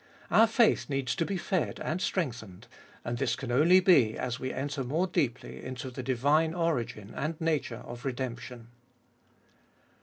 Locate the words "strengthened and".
2.01-3.19